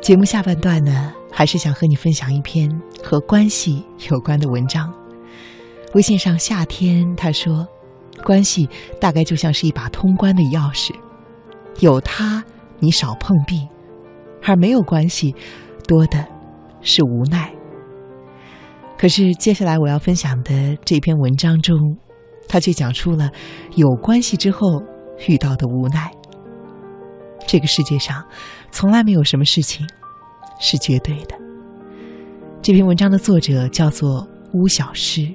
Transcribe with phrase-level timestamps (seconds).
[0.00, 2.70] 节目下半段呢，还是想和你分享一篇
[3.02, 4.90] 和关系有关的文章。
[5.92, 7.66] 微信上夏天他说，
[8.24, 8.66] 关系
[8.98, 10.94] 大概就像是一把通关的钥匙，
[11.80, 12.42] 有它
[12.78, 13.68] 你少碰壁，
[14.42, 15.34] 而没有关系，
[15.86, 16.26] 多的
[16.80, 17.52] 是无奈。
[18.96, 21.78] 可是接下来我要分享的这篇文章中，
[22.48, 23.30] 他却讲出了
[23.76, 24.82] 有关系之后
[25.28, 26.10] 遇到的无奈。
[27.50, 28.24] 这个世界上，
[28.70, 29.84] 从来没有什么事情
[30.60, 31.36] 是绝对的。
[32.62, 35.28] 这篇文章的作者叫做巫小诗，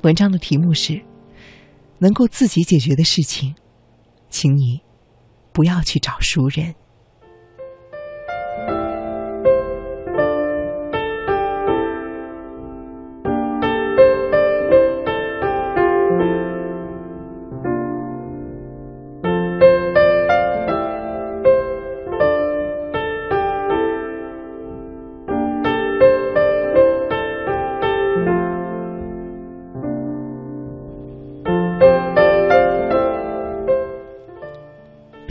[0.00, 1.00] 文章的题目是：
[1.98, 3.54] 能够自己解决的事情，
[4.30, 4.80] 请你
[5.52, 6.74] 不要去找熟人。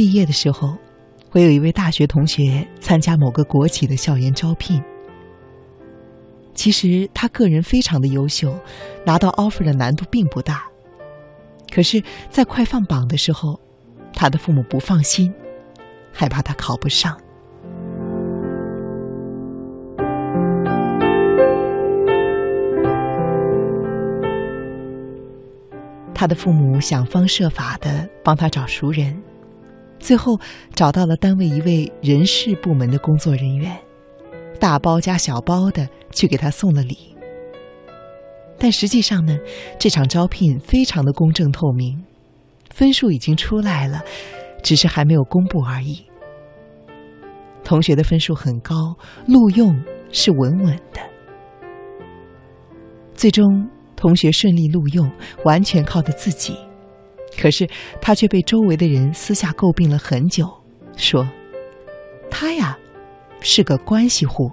[0.02, 0.76] 毕业的时候，
[1.30, 4.82] 我有一位大学同学参加某个国企的校园招聘。
[6.56, 8.52] 其实他个人非常的优秀，
[9.06, 10.64] 拿到 offer 的难度并不大。
[11.72, 13.60] 可是，在快放榜的时候，
[14.12, 15.32] 他的父母不放心，
[16.12, 17.16] 害怕他考不上。
[26.12, 29.16] 他的父母想方设法的帮他找熟人。
[30.02, 30.40] 最后
[30.74, 33.78] 找到了单位一位人事部门的工作人员，
[34.60, 37.16] 大包加小包的去给他送了礼。
[38.58, 39.38] 但实际上呢，
[39.80, 42.04] 这场招聘非常的公正透明，
[42.70, 44.04] 分数已经出来了，
[44.62, 46.06] 只是还没有公布而已。
[47.64, 48.76] 同学的分数很高，
[49.28, 51.00] 录用是稳稳的。
[53.16, 55.10] 最终，同学顺利录用，
[55.46, 56.56] 完全靠的自己。
[57.38, 57.68] 可是
[58.02, 60.50] 他却被周围的人私下诟病了很久，
[60.96, 61.28] 说
[62.30, 62.78] ：“他呀，
[63.42, 64.52] 是个关系户。”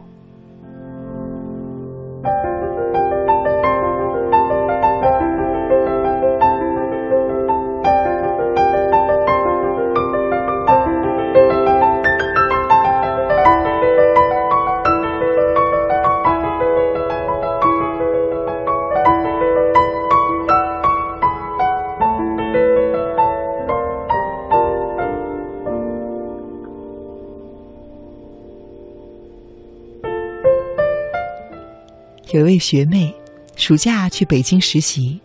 [32.30, 33.14] 有一位学妹，
[33.56, 35.18] 暑假去北京实习，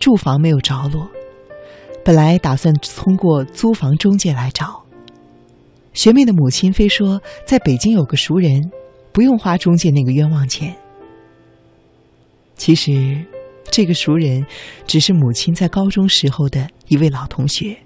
[0.00, 1.08] 住房没有着落，
[2.04, 4.82] 本来打算通过租房中介来找。
[5.92, 8.72] 学妹的母亲非说在北京有个熟人，
[9.12, 10.74] 不用花中介那个冤枉钱。
[12.56, 13.24] 其实，
[13.70, 14.44] 这个熟人
[14.84, 17.76] 只是母亲在高中时候的一位老同学，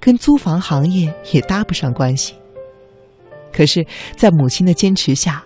[0.00, 2.34] 跟租房行业也搭不上关系。
[3.52, 5.44] 可是，在母亲的坚持下，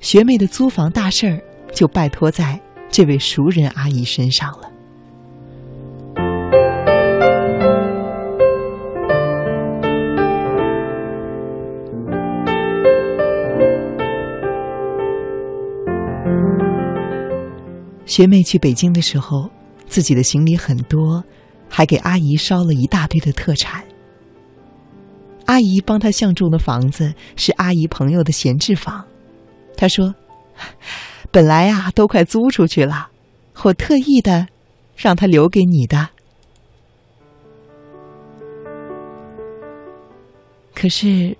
[0.00, 1.42] 学妹的租房大事儿。
[1.74, 2.58] 就拜托在
[2.88, 4.70] 这位熟人阿姨身上了。
[18.06, 19.50] 学妹去北京的时候，
[19.88, 21.24] 自己的行李很多，
[21.68, 23.82] 还给阿姨捎了一大堆的特产。
[25.46, 29.04] 阿姨帮她相中的房子是阿姨朋友的闲置房，
[29.76, 30.14] 她说。
[31.34, 33.10] 本来呀，都快租出去了，
[33.64, 34.46] 我特意的
[34.94, 36.10] 让他留给你的。
[40.72, 41.36] 可是，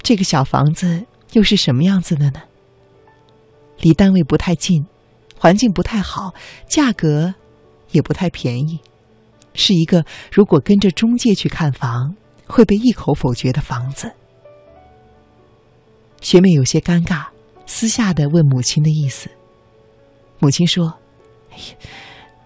[0.00, 2.40] 这个小房子又是什么样子的呢？
[3.80, 4.86] 离单位不太近，
[5.38, 6.32] 环境不太好，
[6.66, 7.34] 价格
[7.90, 8.80] 也不太便宜，
[9.52, 12.16] 是一个如果跟着中介去看房
[12.46, 14.10] 会被一口否决的房子。
[16.22, 17.33] 学妹有些尴尬。
[17.66, 19.30] 私下的问母亲的意思，
[20.38, 20.94] 母亲说
[21.50, 21.64] ：“哎呀，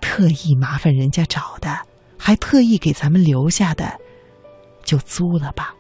[0.01, 1.81] 特意麻烦人家找的，
[2.17, 3.99] 还特意给咱们留下的，
[4.85, 5.75] 就租了吧。”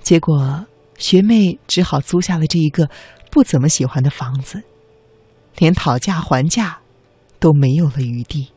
[0.00, 0.64] 结果
[0.98, 2.88] 学妹只好租下了这一个
[3.30, 4.62] 不怎么喜欢的房子，
[5.58, 6.78] 连讨价还价
[7.40, 8.48] 都没有了余地。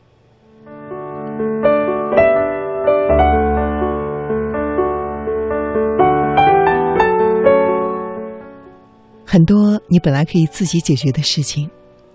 [9.32, 11.70] 很多你本来可以自己解决的事情，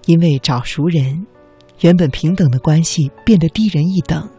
[0.05, 1.25] 因为找熟人，
[1.79, 4.29] 原本平等的关系变得低人一等，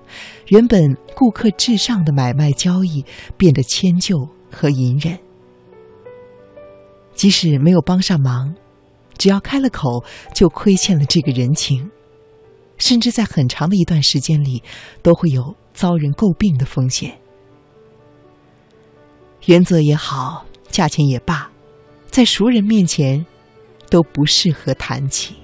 [0.49, 3.03] 原本顾客至上的买卖交易
[3.39, 5.19] 变得迁就和隐忍。
[7.15, 8.55] 即使没有帮上忙，
[9.17, 11.91] 只要开了口，就亏欠了这个人情，
[12.77, 14.63] 甚至在很长的一段时间里，
[15.01, 17.19] 都会有遭人诟病的风险。
[19.47, 21.51] 原则也好，价钱也罢，
[22.17, 23.27] 在熟人面前，
[23.91, 25.35] 都不适合谈起。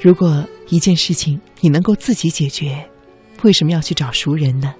[0.00, 2.84] 如果一件事情你能够自己解决，
[3.44, 4.74] 为什么要去找熟人呢？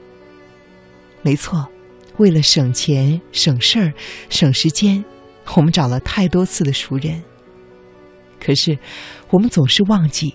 [1.23, 1.69] 没错，
[2.17, 3.93] 为了省钱、省事儿、
[4.29, 5.05] 省时间，
[5.55, 7.23] 我们找了太多次的熟人。
[8.45, 8.77] 可是，
[9.29, 10.35] 我们总是忘记，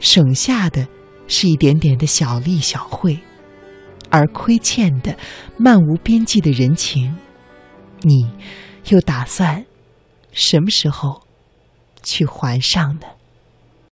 [0.00, 0.88] 省下的
[1.28, 3.20] 是一点点的小利小惠，
[4.10, 5.16] 而亏欠的
[5.56, 7.14] 漫无边际的人情，
[8.00, 8.28] 你
[8.88, 9.64] 又打算
[10.32, 11.22] 什么时候
[12.02, 13.06] 去还上呢？